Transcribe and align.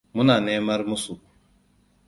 Muna 0.15 0.35
nemar 0.45 0.81
musu. 0.89 1.13